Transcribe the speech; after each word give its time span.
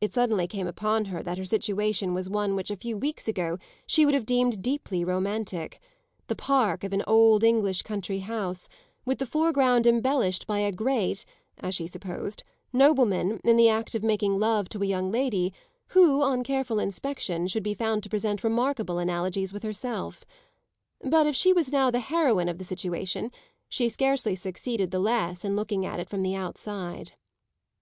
It 0.00 0.14
suddenly 0.14 0.46
came 0.48 0.66
upon 0.66 1.04
her 1.12 1.22
that 1.22 1.36
her 1.36 1.44
situation 1.44 2.14
was 2.14 2.30
one 2.30 2.56
which 2.56 2.70
a 2.70 2.78
few 2.78 2.96
weeks 2.96 3.28
ago 3.28 3.58
she 3.86 4.06
would 4.06 4.14
have 4.14 4.24
deemed 4.24 4.62
deeply 4.62 5.04
romantic: 5.04 5.80
the 6.28 6.34
park 6.34 6.82
of 6.82 6.94
an 6.94 7.04
old 7.06 7.44
English 7.44 7.82
country 7.82 8.20
house, 8.20 8.70
with 9.04 9.18
the 9.18 9.26
foreground 9.26 9.86
embellished 9.86 10.46
by 10.46 10.60
a 10.60 10.72
"great" 10.72 11.26
(as 11.58 11.74
she 11.74 11.86
supposed) 11.86 12.42
nobleman 12.72 13.38
in 13.44 13.58
the 13.58 13.68
act 13.68 13.94
of 13.94 14.02
making 14.02 14.38
love 14.40 14.70
to 14.70 14.82
a 14.82 14.86
young 14.86 15.12
lady 15.12 15.52
who, 15.88 16.22
on 16.22 16.42
careful 16.42 16.78
inspection, 16.78 17.46
should 17.46 17.62
be 17.62 17.74
found 17.74 18.02
to 18.02 18.08
present 18.08 18.42
remarkable 18.42 18.98
analogies 18.98 19.52
with 19.52 19.62
herself. 19.62 20.24
But 21.02 21.26
if 21.26 21.36
she 21.36 21.52
was 21.52 21.70
now 21.70 21.90
the 21.90 22.00
heroine 22.00 22.48
of 22.48 22.56
the 22.56 22.64
situation 22.64 23.30
she 23.68 23.90
succeeded 23.90 24.30
scarcely 24.38 24.86
the 24.86 24.98
less 25.00 25.44
in 25.44 25.54
looking 25.54 25.84
at 25.84 26.00
it 26.00 26.08
from 26.08 26.22
the 26.22 26.34
outside. 26.34 27.12